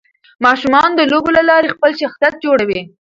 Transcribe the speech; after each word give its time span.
ماشومان 0.45 0.89
د 0.95 1.01
لوبو 1.11 1.29
له 1.37 1.41
لارې 1.49 1.73
خپل 1.75 1.91
شخصيت 2.01 2.35
جوړوي. 2.45 2.81